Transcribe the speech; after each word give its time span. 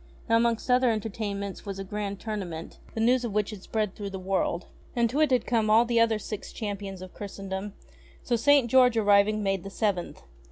Now 0.27 0.35
amongst 0.37 0.71
other 0.71 0.89
entertain 0.89 1.39
ments 1.39 1.63
was 1.63 1.77
a 1.77 1.83
grand 1.83 2.19
tournament, 2.19 2.79
the 2.95 2.99
news 2.99 3.23
of 3.23 3.33
which 3.35 3.51
had 3.51 3.61
spread 3.61 3.93
through 3.93 4.09
the 4.09 4.17
world. 4.17 4.65
And 4.95 5.07
to 5.11 5.19
it 5.21 5.29
had 5.29 5.45
come 5.45 5.69
all 5.69 5.85
the 5.85 5.99
other 5.99 6.17
Six 6.17 6.51
Champions 6.51 7.03
of 7.03 7.13
Christendom; 7.13 7.73
so 8.23 8.35
St. 8.35 8.67
George 8.67 8.97
arriving 8.97 9.43
made 9.43 9.63
the 9.63 9.69
Seventh. 9.69 10.23